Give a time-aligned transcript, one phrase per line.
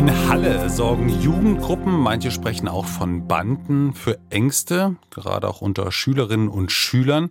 [0.00, 6.48] In Halle sorgen Jugendgruppen, manche sprechen auch von Banden, für Ängste, gerade auch unter Schülerinnen
[6.48, 7.28] und Schülern.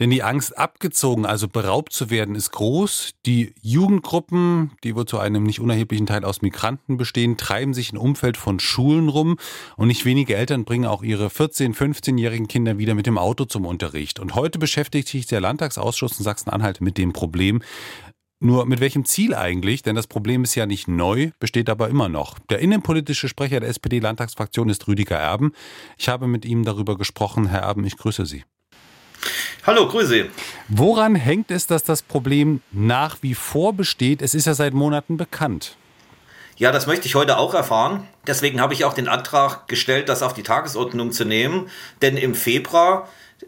[0.00, 3.12] Denn die Angst, abgezogen, also beraubt zu werden, ist groß.
[3.26, 7.98] Die Jugendgruppen, die wohl zu einem nicht unerheblichen Teil aus Migranten bestehen, treiben sich im
[8.00, 9.36] Umfeld von Schulen rum.
[9.76, 13.64] Und nicht wenige Eltern bringen auch ihre 14-, 15-jährigen Kinder wieder mit dem Auto zum
[13.66, 14.18] Unterricht.
[14.18, 17.62] Und heute beschäftigt sich der Landtagsausschuss in Sachsen-Anhalt mit dem Problem.
[18.42, 19.82] Nur mit welchem Ziel eigentlich?
[19.82, 22.38] Denn das Problem ist ja nicht neu, besteht aber immer noch.
[22.48, 25.52] Der innenpolitische Sprecher der SPD-Landtagsfraktion ist Rüdiger Erben.
[25.98, 27.48] Ich habe mit ihm darüber gesprochen.
[27.48, 28.44] Herr Erben, ich grüße Sie.
[29.66, 30.30] Hallo, Grüße.
[30.68, 34.22] Woran hängt es, dass das Problem nach wie vor besteht?
[34.22, 35.76] Es ist ja seit Monaten bekannt.
[36.56, 38.08] Ja, das möchte ich heute auch erfahren.
[38.26, 41.68] Deswegen habe ich auch den Antrag gestellt, das auf die Tagesordnung zu nehmen.
[42.00, 43.06] Denn im Februar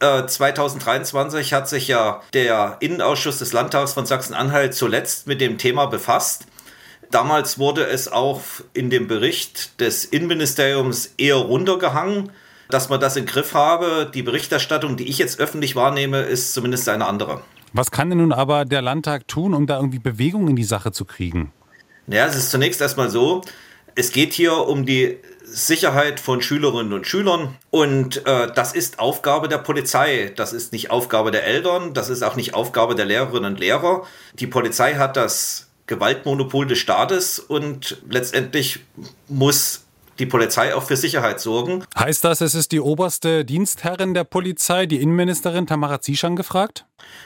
[0.00, 5.86] 2023 äh, hat sich ja der Innenausschuss des Landtags von Sachsen-Anhalt zuletzt mit dem Thema
[5.86, 6.46] befasst.
[7.10, 8.40] Damals wurde es auch
[8.72, 12.30] in dem Bericht des Innenministeriums eher runtergehangen
[12.68, 14.10] dass man das im Griff habe.
[14.12, 17.42] Die Berichterstattung, die ich jetzt öffentlich wahrnehme, ist zumindest eine andere.
[17.72, 20.92] Was kann denn nun aber der Landtag tun, um da irgendwie Bewegung in die Sache
[20.92, 21.52] zu kriegen?
[22.06, 23.42] Ja, es ist zunächst erstmal so,
[23.94, 25.18] es geht hier um die
[25.54, 30.32] Sicherheit von Schülerinnen und Schülern und äh, das ist Aufgabe der Polizei.
[30.34, 34.02] Das ist nicht Aufgabe der Eltern, das ist auch nicht Aufgabe der Lehrerinnen und Lehrer.
[34.34, 38.80] Die Polizei hat das Gewaltmonopol des Staates und letztendlich
[39.28, 39.84] muss
[40.18, 41.84] die Polizei auch für Sicherheit sorgen.
[41.96, 46.84] Heißt das, es ist die oberste Dienstherrin der Polizei, die Innenministerin Tamara Zieschan gefragt?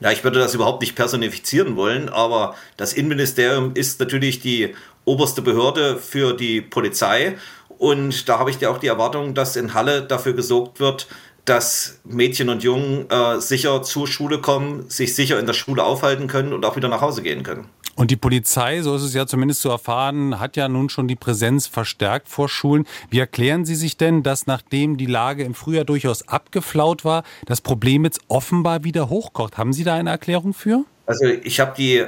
[0.00, 5.42] Ja, ich würde das überhaupt nicht personifizieren wollen, aber das Innenministerium ist natürlich die oberste
[5.42, 7.36] Behörde für die Polizei.
[7.80, 11.08] Und da habe ich ja auch die Erwartung, dass in Halle dafür gesorgt wird,
[11.46, 16.26] dass Mädchen und Jungen äh, sicher zur Schule kommen, sich sicher in der Schule aufhalten
[16.26, 17.70] können und auch wieder nach Hause gehen können.
[17.96, 21.16] Und die Polizei, so ist es ja zumindest zu erfahren, hat ja nun schon die
[21.16, 22.86] Präsenz verstärkt vor Schulen.
[23.08, 27.62] Wie erklären Sie sich denn, dass nachdem die Lage im Frühjahr durchaus abgeflaut war, das
[27.62, 29.56] Problem jetzt offenbar wieder hochkocht?
[29.56, 30.84] Haben Sie da eine Erklärung für?
[31.06, 32.04] Also ich habe die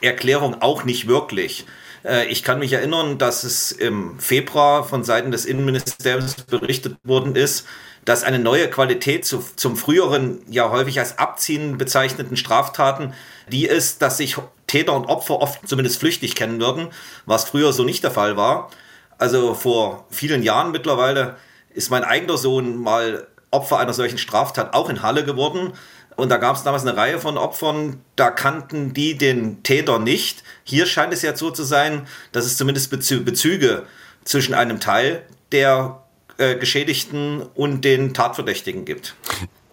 [0.00, 1.66] Erklärung auch nicht wirklich.
[2.04, 7.34] Äh, ich kann mich erinnern, dass es im Februar von Seiten des Innenministeriums berichtet worden
[7.34, 7.66] ist,
[8.04, 13.14] dass eine neue Qualität zu, zum früheren, ja häufig als Abziehen bezeichneten Straftaten,
[13.50, 16.88] die ist, dass sich Täter und Opfer oft zumindest flüchtig kennen würden,
[17.26, 18.70] was früher so nicht der Fall war.
[19.18, 21.36] Also vor vielen Jahren mittlerweile
[21.72, 25.72] ist mein eigener Sohn mal Opfer einer solchen Straftat auch in Halle geworden.
[26.16, 30.44] Und da gab es damals eine Reihe von Opfern, da kannten die den Täter nicht.
[30.62, 33.86] Hier scheint es ja so zu sein, dass es zumindest Bezüge
[34.24, 36.02] zwischen einem Teil der
[36.38, 39.14] äh, Geschädigten und den Tatverdächtigen gibt.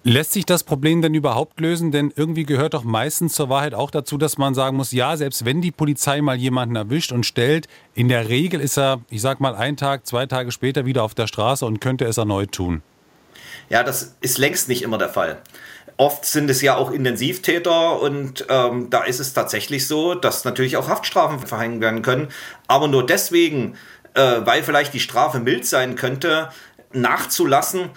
[0.04, 1.92] Lässt sich das Problem denn überhaupt lösen?
[1.92, 5.46] Denn irgendwie gehört doch meistens zur Wahrheit auch dazu, dass man sagen muss, ja, selbst
[5.46, 9.40] wenn die Polizei mal jemanden erwischt und stellt, in der Regel ist er, ich sag
[9.40, 12.82] mal, einen Tag, zwei Tage später wieder auf der Straße und könnte es erneut tun.
[13.70, 15.42] Ja, das ist längst nicht immer der Fall.
[15.98, 20.78] Oft sind es ja auch Intensivtäter und ähm, da ist es tatsächlich so, dass natürlich
[20.78, 22.30] auch Haftstrafen verhängt werden können.
[22.68, 23.76] Aber nur deswegen,
[24.14, 26.50] äh, weil vielleicht die Strafe mild sein könnte,
[26.92, 27.92] nachzulassen,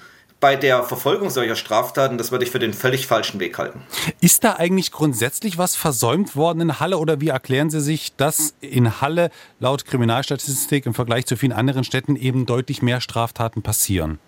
[0.45, 3.81] bei der Verfolgung solcher Straftaten, das würde ich für den völlig falschen Weg halten.
[4.21, 8.55] Ist da eigentlich grundsätzlich was versäumt worden in Halle oder wie erklären Sie sich, dass
[8.61, 14.19] in Halle laut Kriminalstatistik im Vergleich zu vielen anderen Städten eben deutlich mehr Straftaten passieren?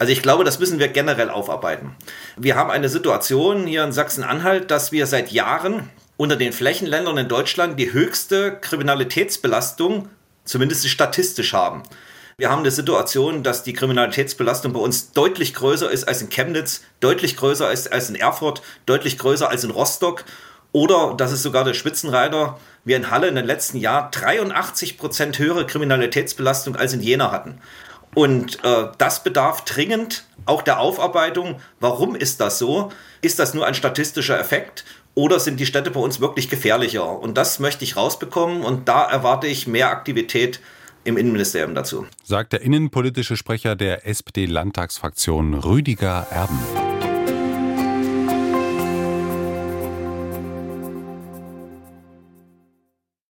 [0.00, 1.94] Also ich glaube, das müssen wir generell aufarbeiten.
[2.38, 7.28] Wir haben eine Situation hier in Sachsen-Anhalt, dass wir seit Jahren unter den Flächenländern in
[7.28, 10.08] Deutschland die höchste Kriminalitätsbelastung,
[10.46, 11.82] zumindest statistisch haben.
[12.38, 16.80] Wir haben eine Situation, dass die Kriminalitätsbelastung bei uns deutlich größer ist als in Chemnitz,
[17.00, 20.24] deutlich größer ist als in Erfurt, deutlich größer als in Rostock.
[20.72, 25.38] Oder, das ist sogar der Spitzenreiter, wir in Halle in den letzten Jahren 83 Prozent
[25.38, 27.60] höhere Kriminalitätsbelastung als in Jena hatten.
[28.14, 31.60] Und äh, das bedarf dringend auch der Aufarbeitung.
[31.78, 32.90] Warum ist das so?
[33.22, 34.84] Ist das nur ein statistischer Effekt?
[35.14, 37.18] Oder sind die Städte bei uns wirklich gefährlicher?
[37.18, 40.60] Und das möchte ich rausbekommen und da erwarte ich mehr Aktivität
[41.04, 42.06] im Innenministerium dazu.
[42.22, 46.89] Sagt der innenpolitische Sprecher der SPD-Landtagsfraktion Rüdiger Erben.